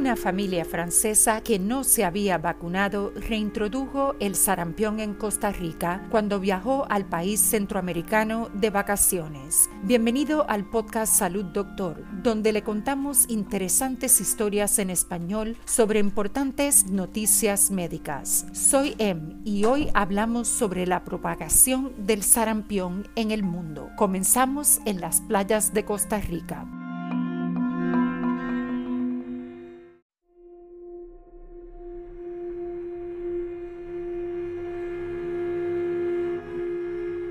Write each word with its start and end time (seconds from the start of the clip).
una 0.00 0.16
familia 0.16 0.64
francesa 0.64 1.42
que 1.42 1.58
no 1.58 1.84
se 1.84 2.06
había 2.06 2.38
vacunado 2.38 3.12
reintrodujo 3.14 4.14
el 4.18 4.34
sarampión 4.34 4.98
en 4.98 5.12
Costa 5.12 5.52
Rica 5.52 6.06
cuando 6.10 6.40
viajó 6.40 6.86
al 6.88 7.04
país 7.04 7.38
centroamericano 7.38 8.48
de 8.54 8.70
vacaciones. 8.70 9.68
Bienvenido 9.82 10.48
al 10.48 10.64
podcast 10.64 11.12
Salud 11.12 11.44
Doctor, 11.44 12.02
donde 12.22 12.54
le 12.54 12.62
contamos 12.62 13.26
interesantes 13.28 14.22
historias 14.22 14.78
en 14.78 14.88
español 14.88 15.58
sobre 15.66 15.98
importantes 15.98 16.86
noticias 16.86 17.70
médicas. 17.70 18.46
Soy 18.54 18.94
Em 18.96 19.42
y 19.44 19.66
hoy 19.66 19.90
hablamos 19.92 20.48
sobre 20.48 20.86
la 20.86 21.04
propagación 21.04 21.92
del 22.06 22.22
sarampión 22.22 23.06
en 23.16 23.32
el 23.32 23.42
mundo. 23.42 23.90
Comenzamos 23.98 24.80
en 24.86 25.02
las 25.02 25.20
playas 25.20 25.74
de 25.74 25.84
Costa 25.84 26.18
Rica. 26.20 26.79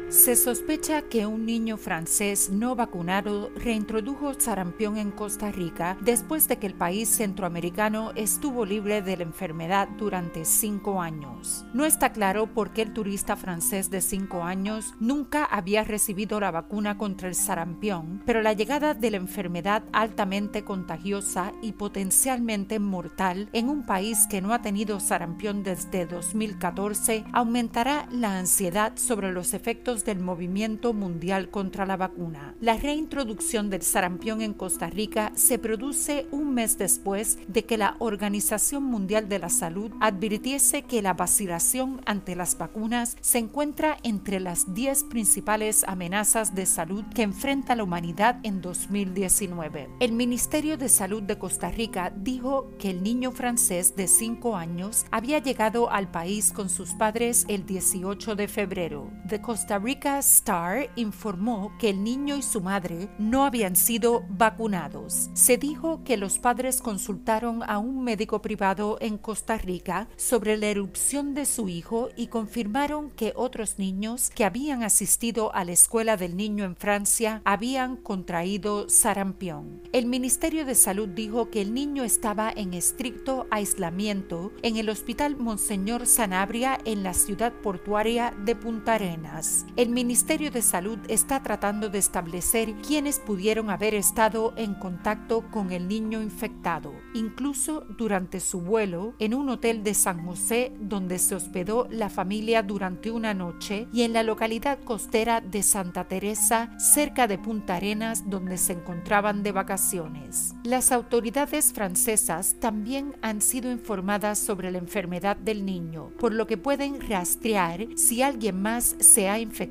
Se 0.10 0.36
sospecha 0.36 1.04
que 1.04 1.28
un 1.28 1.46
niño 1.46 1.78
francés 1.78 2.50
no 2.50 2.76
vacunado 2.76 3.52
reintrodujo 3.56 4.34
sarampión 4.40 4.98
en 4.98 5.12
Costa 5.12 5.52
Rica 5.52 5.98
después 6.02 6.48
de 6.48 6.58
que 6.58 6.66
el 6.66 6.74
país 6.74 7.10
centroamericano 7.10 8.12
estuvo 8.16 8.66
libre 8.66 9.04
de 9.04 9.18
la 9.18 9.24
enfermedad 9.24 9.88
durante 10.00 10.46
cinco 10.46 11.00
años. 11.00 11.64
No 11.76 11.86
está 11.86 12.12
claro 12.12 12.48
por 12.48 12.72
qué 12.74 12.82
el 12.82 12.94
turista 12.94 13.36
francés 13.36 13.92
de 13.92 14.02
cinco 14.02 14.42
años 14.42 14.96
nunca 15.00 15.46
había 15.46 15.84
recibido 15.84 16.40
la 16.40 16.50
vacuna 16.50 16.98
contra 16.98 17.28
el 17.28 17.36
sarampión, 17.36 18.24
pero 18.26 18.42
la 18.42 18.54
llegada 18.54 18.96
de 18.96 19.12
la 19.12 19.18
enfermedad 19.18 19.84
altamente 19.94 20.64
contagiosa 20.64 21.54
y 21.62 21.74
potencialmente 21.74 22.80
mortal 22.80 23.48
en 23.54 23.70
un 23.70 23.86
país 23.86 24.26
que 24.28 24.42
no 24.42 24.54
ha 24.54 24.64
tenido 24.64 25.00
sarampión 25.00 25.62
desde 25.62 26.08
2014 26.08 27.26
aumentará 27.32 28.08
la 28.12 28.40
ansiedad 28.40 28.94
sobre 28.96 29.32
los 29.32 29.54
efectos 29.54 29.99
del 30.06 30.20
movimiento 30.20 30.94
mundial 30.94 31.50
contra 31.50 31.86
la 31.86 31.98
vacuna. 31.98 32.56
La 32.62 32.78
reintroducción 32.78 33.70
del 33.70 33.82
sarampión 33.82 34.42
en 34.42 34.54
Costa 34.54 34.90
Rica 34.90 35.32
se 35.36 35.60
produce 35.60 36.28
un 36.32 36.54
mes 36.54 36.78
después 36.78 37.38
de 37.48 37.66
que 37.66 37.78
la 37.78 37.96
Organización 38.00 38.84
Mundial 38.84 39.30
de 39.30 39.40
la 39.40 39.50
Salud 39.50 39.92
advirtiese 40.00 40.84
que 40.84 41.02
la 41.02 41.14
vacilación 41.14 42.02
ante 42.06 42.36
las 42.36 42.58
vacunas 42.58 43.18
se 43.22 43.40
encuentra 43.40 43.98
entre 44.04 44.40
las 44.40 44.74
10 44.74 45.06
principales 45.06 45.84
amenazas 45.88 46.56
de 46.56 46.66
salud 46.66 47.04
que 47.14 47.24
enfrenta 47.24 47.76
la 47.76 47.84
humanidad 47.84 48.40
en 48.44 48.62
2019. 48.62 49.90
El 50.00 50.12
Ministerio 50.14 50.78
de 50.78 50.90
Salud 50.90 51.24
de 51.24 51.38
Costa 51.38 51.70
Rica 51.70 52.14
dijo 52.16 52.70
que 52.78 52.90
el 52.90 53.04
niño 53.04 53.32
francés 53.32 53.96
de 53.96 54.08
5 54.08 54.56
años 54.56 55.06
había 55.12 55.40
llegado 55.40 55.92
al 55.92 56.12
país 56.12 56.52
con 56.52 56.70
sus 56.70 56.92
padres 56.92 57.46
el 57.48 57.66
18 57.66 58.36
de 58.36 58.48
febrero. 58.48 59.12
De 59.26 59.42
Costa 59.42 59.80
Rica 59.80 59.89
Rica 59.90 60.20
Star 60.20 60.92
informó 60.98 61.76
que 61.80 61.90
el 61.90 62.04
niño 62.04 62.38
y 62.38 62.44
su 62.44 62.62
madre 62.62 63.10
no 63.18 63.44
habían 63.44 63.76
sido 63.76 64.24
vacunados. 64.30 65.32
Se 65.34 65.58
dijo 65.58 66.04
que 66.04 66.16
los 66.16 66.38
padres 66.38 66.80
consultaron 66.80 67.64
a 67.64 67.80
un 67.80 68.04
médico 68.04 68.40
privado 68.40 69.00
en 69.02 69.18
Costa 69.18 69.58
Rica 69.58 70.08
sobre 70.16 70.58
la 70.58 70.68
erupción 70.68 71.34
de 71.34 71.48
su 71.48 71.70
hijo 71.70 72.10
y 72.16 72.28
confirmaron 72.28 73.10
que 73.10 73.34
otros 73.36 73.80
niños 73.80 74.30
que 74.30 74.46
habían 74.46 74.84
asistido 74.84 75.56
a 75.56 75.66
la 75.66 75.72
escuela 75.72 76.18
del 76.18 76.38
niño 76.38 76.66
en 76.66 76.76
Francia 76.76 77.42
habían 77.44 77.96
contraído 77.96 78.90
sarampión. 78.90 79.82
El 79.92 80.06
Ministerio 80.06 80.66
de 80.66 80.76
Salud 80.76 81.10
dijo 81.10 81.50
que 81.50 81.62
el 81.62 81.74
niño 81.74 82.04
estaba 82.04 82.54
en 82.56 82.76
estricto 82.76 83.48
aislamiento 83.50 84.52
en 84.62 84.78
el 84.78 84.88
Hospital 84.88 85.36
Monseñor 85.36 86.06
Sanabria 86.06 86.78
en 86.86 87.02
la 87.02 87.16
ciudad 87.16 87.54
portuaria 87.64 88.36
de 88.46 88.56
Punta 88.56 88.94
Arenas. 88.94 89.66
El 89.80 89.92
Ministerio 89.92 90.52
de 90.52 90.62
Salud 90.62 91.00
está 91.08 91.42
tratando 91.42 91.88
de 91.88 92.00
establecer 92.00 92.76
quiénes 92.86 93.20
pudieron 93.20 93.70
haber 93.70 93.94
estado 93.96 94.54
en 94.58 94.74
contacto 94.74 95.50
con 95.52 95.72
el 95.72 95.88
niño 95.88 96.22
infectado, 96.22 96.92
incluso 97.14 97.86
durante 97.98 98.42
su 98.42 98.60
vuelo 98.60 99.14
en 99.20 99.34
un 99.34 99.48
hotel 99.48 99.82
de 99.82 99.94
San 99.94 100.26
José 100.26 100.74
donde 100.82 101.18
se 101.18 101.34
hospedó 101.34 101.88
la 101.90 102.10
familia 102.10 102.62
durante 102.62 103.10
una 103.10 103.34
noche 103.34 103.88
y 103.94 104.02
en 104.02 104.12
la 104.12 104.24
localidad 104.24 104.80
costera 104.84 105.40
de 105.40 105.64
Santa 105.64 106.10
Teresa, 106.10 106.78
cerca 106.78 107.28
de 107.28 107.38
Punta 107.38 107.78
Arenas, 107.78 108.30
donde 108.30 108.58
se 108.58 108.74
encontraban 108.74 109.44
de 109.44 109.54
vacaciones. 109.54 110.56
Las 110.66 110.92
autoridades 110.92 111.72
francesas 111.72 112.58
también 112.60 113.16
han 113.22 113.42
sido 113.42 113.72
informadas 113.72 114.40
sobre 114.40 114.72
la 114.72 114.80
enfermedad 114.80 115.38
del 115.38 115.66
niño, 115.66 116.12
por 116.20 116.34
lo 116.34 116.48
que 116.48 116.58
pueden 116.58 117.00
rastrear 117.00 117.88
si 117.96 118.22
alguien 118.22 118.62
más 118.62 118.98
se 119.00 119.30
ha 119.30 119.40
infectado 119.40 119.69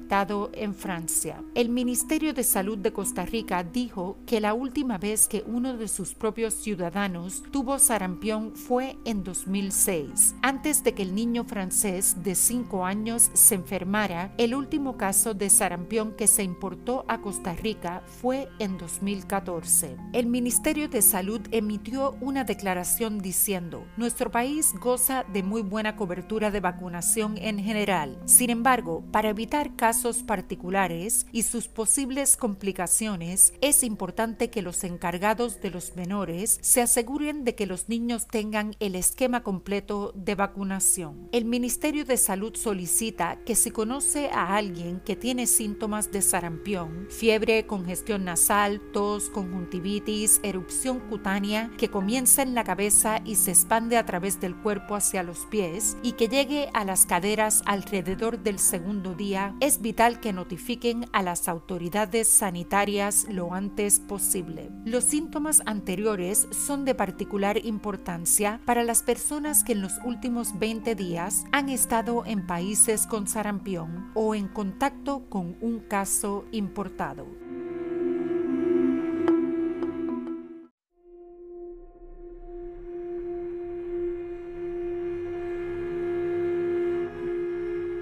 en 0.55 0.75
Francia. 0.75 1.43
El 1.55 1.69
Ministerio 1.69 2.33
de 2.33 2.43
Salud 2.43 2.79
de 2.79 2.93
Costa 2.93 3.27
Rica 3.27 3.63
dijo 3.63 4.17
que 4.27 4.41
la 4.41 4.55
última 4.55 4.97
vez 4.97 5.29
que 5.29 5.45
uno 5.47 5.77
de 5.77 5.87
sus 5.87 6.15
propios 6.15 6.55
ciudadanos 6.55 7.43
tuvo 7.51 7.79
sarampión 7.79 8.55
fue 8.55 8.97
en 9.05 9.23
2006. 9.23 10.35
Antes 10.41 10.83
de 10.83 10.95
que 10.95 11.03
el 11.03 11.15
niño 11.15 11.45
francés 11.45 12.23
de 12.23 12.35
5 12.35 12.87
años 12.87 13.31
se 13.35 13.57
enfermara, 13.57 14.33
el 14.39 14.55
último 14.55 14.97
caso 14.97 15.35
de 15.35 15.51
sarampión 15.51 16.13
que 16.17 16.27
se 16.27 16.43
importó 16.43 17.05
a 17.07 17.21
Costa 17.21 17.53
Rica 17.55 18.03
fue 18.07 18.49
en 18.59 18.79
2014. 18.79 19.97
El 20.15 20.27
Ministerio 20.27 20.89
de 20.89 21.03
Salud 21.03 21.43
emitió 21.51 22.17
una 22.21 22.45
declaración 22.45 23.19
diciendo, 23.19 23.85
nuestro 23.97 24.31
país 24.31 24.73
goza 24.81 25.25
de 25.25 25.43
muy 25.43 25.61
buena 25.61 25.97
cobertura 25.97 26.51
de 26.51 26.61
vacunación 26.61 27.37
en 27.37 27.59
general. 27.59 28.19
Sin 28.25 28.49
embargo, 28.49 29.05
para 29.13 29.29
evitar 29.29 29.77
casos 29.77 29.88
casos 29.89 30.23
particulares 30.23 31.25
y 31.33 31.45
sus 31.45 31.67
posibles 31.67 32.37
complicaciones, 32.37 33.55
es 33.63 33.83
importante 33.83 34.51
que 34.51 34.61
los 34.61 34.85
encargados 34.85 35.63
de 35.63 35.71
los 35.71 35.97
menores 35.97 36.59
se 36.61 36.83
aseguren 36.83 37.43
de 37.43 37.55
que 37.55 37.65
los 37.65 37.89
niños 37.89 38.27
tengan 38.27 38.77
el 38.81 38.95
esquema 38.95 39.43
completo 39.43 40.13
de 40.15 40.35
vacunación. 40.35 41.31
El 41.33 41.47
Ministerio 41.47 42.05
de 42.05 42.19
Salud 42.19 42.55
solicita 42.55 43.39
que 43.47 43.55
si 43.55 43.71
conoce 43.71 44.29
a 44.29 44.57
alguien 44.57 45.01
que 45.01 45.17
tiene 45.17 45.47
síntomas 45.47 46.13
de 46.13 46.21
sarampión, 46.21 47.07
fiebre, 47.09 47.67
congestión 47.67 48.27
nasal, 48.27 48.83
tos, 48.93 49.31
conjuntivitis, 49.31 50.41
erupción 50.43 51.01
cutánea 51.01 51.71
que 51.79 51.89
comienza 51.89 52.43
en 52.43 52.55
la 52.55 52.65
cabeza 52.65 53.23
y 53.25 53.37
se 53.37 53.53
expande 53.53 53.97
a 53.97 54.05
través 54.05 54.39
del 54.39 54.55
cuerpo 54.55 54.97
hacia 54.97 55.23
los 55.23 55.47
pies 55.47 55.97
y 56.03 56.13
que 56.13 56.29
llegue 56.29 56.69
a 56.75 56.85
las 56.85 57.07
caderas 57.07 57.63
alrededor 57.65 58.41
del 58.41 58.59
segundo 58.59 59.15
día, 59.15 59.55
es 59.61 59.78
vital 59.81 60.21
que 60.21 60.33
notifiquen 60.33 61.07
a 61.13 61.23
las 61.23 61.49
autoridades 61.49 62.29
sanitarias 62.29 63.27
lo 63.31 63.55
antes 63.55 64.01
posible. 64.01 64.71
Los 64.85 65.05
síntomas 65.05 65.63
anteriores 65.67 66.49
son 66.51 66.85
de 66.85 66.95
particular 66.95 67.65
importancia 67.65 68.61
para 68.65 68.85
las 68.85 69.03
personas 69.03 69.65
que 69.65 69.73
en 69.73 69.83
los 69.83 69.95
últimos 70.05 70.59
20 70.59 70.95
días 70.95 71.45
han 71.53 71.69
estado 71.69 72.25
en 72.27 72.47
países 72.47 73.07
con 73.07 73.27
sarampión 73.27 74.11
o 74.15 74.35
en 74.35 74.49
contacto 74.49 75.29
con 75.29 75.57
un 75.61 75.81
caso 75.81 76.45
importado. 76.53 77.27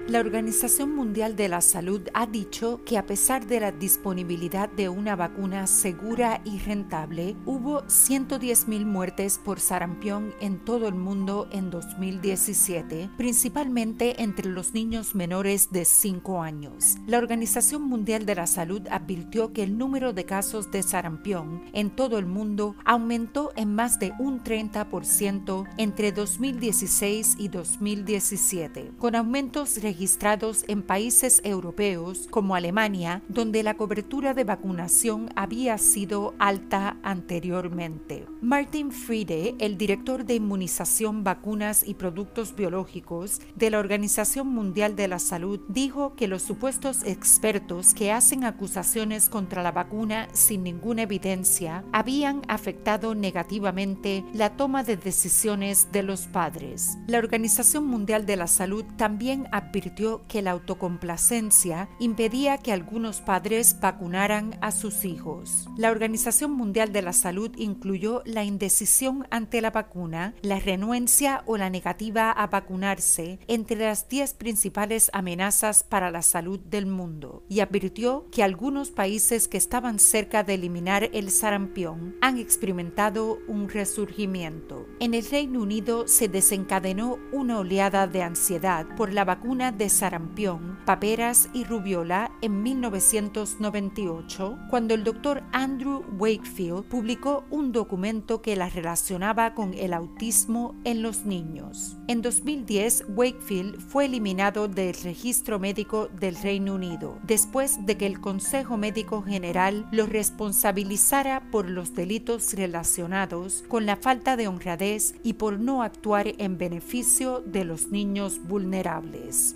La 0.07 0.21
Organización 0.21 0.95
Mundial 0.95 1.35
de 1.35 1.49
la 1.49 1.59
Salud 1.59 1.99
ha 2.13 2.27
dicho 2.27 2.79
que 2.85 2.97
a 2.97 3.05
pesar 3.05 3.45
de 3.45 3.59
la 3.59 3.73
disponibilidad 3.73 4.69
de 4.69 4.87
una 4.87 5.17
vacuna 5.17 5.67
segura 5.67 6.39
y 6.45 6.59
rentable, 6.59 7.35
hubo 7.45 7.81
110.000 7.87 8.85
muertes 8.85 9.37
por 9.37 9.59
sarampión 9.59 10.33
en 10.39 10.63
todo 10.63 10.87
el 10.87 10.95
mundo 10.95 11.49
en 11.51 11.69
2017, 11.69 13.09
principalmente 13.17 14.23
entre 14.23 14.49
los 14.49 14.73
niños 14.73 15.13
menores 15.13 15.71
de 15.71 15.83
5 15.83 16.41
años. 16.41 16.95
La 17.05 17.17
Organización 17.17 17.81
Mundial 17.81 18.25
de 18.25 18.35
la 18.35 18.47
Salud 18.47 18.83
advirtió 18.89 19.51
que 19.51 19.63
el 19.63 19.77
número 19.77 20.13
de 20.13 20.23
casos 20.23 20.71
de 20.71 20.83
sarampión 20.83 21.63
en 21.73 21.89
todo 21.89 22.17
el 22.17 22.27
mundo 22.27 22.77
aumentó 22.85 23.51
en 23.57 23.75
más 23.75 23.99
de 23.99 24.13
un 24.19 24.41
30% 24.41 25.67
entre 25.75 26.13
2016 26.13 27.35
y 27.37 27.49
2017, 27.49 28.93
con 28.97 29.13
aumentos 29.13 29.75
registrados 29.81 29.96
registrados 29.97 30.63
en 30.67 30.83
países 30.83 31.41
europeos 31.43 32.27
como 32.29 32.53
Alemania, 32.53 33.23
donde 33.29 33.63
la 33.63 33.73
cobertura 33.73 34.35
de 34.35 34.43
vacunación 34.43 35.31
había 35.35 35.75
sido 35.79 36.35
alta 36.37 36.97
anteriormente. 37.01 38.27
Martin 38.39 38.91
Friede, 38.91 39.55
el 39.57 39.75
director 39.75 40.23
de 40.23 40.35
inmunización, 40.35 41.23
vacunas 41.23 41.81
y 41.83 41.95
productos 41.95 42.55
biológicos 42.55 43.41
de 43.55 43.71
la 43.71 43.79
Organización 43.79 44.49
Mundial 44.49 44.95
de 44.95 45.07
la 45.07 45.17
Salud, 45.17 45.61
dijo 45.67 46.13
que 46.15 46.27
los 46.27 46.43
supuestos 46.43 47.01
expertos 47.03 47.95
que 47.95 48.11
hacen 48.11 48.43
acusaciones 48.43 49.29
contra 49.29 49.63
la 49.63 49.71
vacuna 49.71 50.27
sin 50.31 50.61
ninguna 50.61 51.01
evidencia 51.01 51.83
habían 51.91 52.43
afectado 52.47 53.15
negativamente 53.15 54.23
la 54.31 54.55
toma 54.57 54.83
de 54.83 54.95
decisiones 54.95 55.91
de 55.91 56.03
los 56.03 56.27
padres. 56.27 56.99
La 57.07 57.17
Organización 57.17 57.87
Mundial 57.87 58.27
de 58.27 58.35
la 58.35 58.45
Salud 58.45 58.85
también 58.95 59.47
advirtió 59.51 59.86
que 60.27 60.41
la 60.41 60.51
autocomplacencia 60.51 61.89
impedía 61.99 62.57
que 62.57 62.73
algunos 62.73 63.21
padres 63.21 63.79
vacunaran 63.79 64.57
a 64.61 64.71
sus 64.71 65.05
hijos. 65.05 65.67
La 65.77 65.91
Organización 65.91 66.51
Mundial 66.51 66.91
de 66.91 67.01
la 67.01 67.13
Salud 67.13 67.51
incluyó 67.57 68.21
la 68.25 68.43
indecisión 68.43 69.25
ante 69.29 69.61
la 69.61 69.71
vacuna, 69.71 70.33
la 70.41 70.59
renuencia 70.59 71.43
o 71.45 71.57
la 71.57 71.69
negativa 71.69 72.31
a 72.31 72.47
vacunarse 72.47 73.39
entre 73.47 73.77
las 73.77 74.09
10 74.09 74.33
principales 74.33 75.09
amenazas 75.13 75.83
para 75.83 76.11
la 76.11 76.21
salud 76.21 76.59
del 76.59 76.85
mundo 76.85 77.43
y 77.49 77.61
advirtió 77.61 78.27
que 78.31 78.43
algunos 78.43 78.91
países 78.91 79.47
que 79.47 79.57
estaban 79.57 79.99
cerca 79.99 80.43
de 80.43 80.55
eliminar 80.55 81.09
el 81.13 81.31
sarampión 81.31 82.15
han 82.21 82.37
experimentado 82.37 83.39
un 83.47 83.69
resurgimiento. 83.69 84.85
En 84.99 85.13
el 85.13 85.25
Reino 85.29 85.61
Unido 85.61 86.07
se 86.07 86.27
desencadenó 86.27 87.19
una 87.31 87.59
oleada 87.59 88.07
de 88.07 88.23
ansiedad 88.23 88.85
por 88.95 89.13
la 89.13 89.25
vacuna 89.25 89.71
de 89.77 89.89
sarampión, 89.89 90.79
paperas 90.85 91.49
y 91.53 91.63
rubiola 91.63 92.31
en 92.41 92.63
1998, 92.63 94.57
cuando 94.69 94.93
el 94.93 95.03
doctor 95.03 95.43
Andrew 95.51 96.03
Wakefield 96.17 96.85
publicó 96.85 97.45
un 97.49 97.71
documento 97.71 98.41
que 98.41 98.55
la 98.55 98.69
relacionaba 98.69 99.53
con 99.53 99.73
el 99.73 99.93
autismo 99.93 100.75
en 100.83 101.01
los 101.01 101.25
niños. 101.25 101.97
En 102.07 102.21
2010, 102.21 103.05
Wakefield 103.09 103.79
fue 103.79 104.05
eliminado 104.05 104.67
del 104.67 104.95
registro 105.03 105.59
médico 105.59 106.09
del 106.19 106.35
Reino 106.35 106.75
Unido, 106.75 107.17
después 107.23 107.85
de 107.85 107.97
que 107.97 108.05
el 108.05 108.19
Consejo 108.19 108.77
Médico 108.77 109.21
General 109.21 109.87
lo 109.91 110.05
responsabilizara 110.05 111.49
por 111.51 111.69
los 111.69 111.93
delitos 111.93 112.53
relacionados 112.53 113.63
con 113.67 113.85
la 113.85 113.97
falta 113.97 114.35
de 114.35 114.47
honradez 114.47 115.15
y 115.23 115.33
por 115.33 115.59
no 115.59 115.83
actuar 115.83 116.33
en 116.37 116.57
beneficio 116.57 117.41
de 117.45 117.65
los 117.65 117.89
niños 117.89 118.39
vulnerables. 118.47 119.55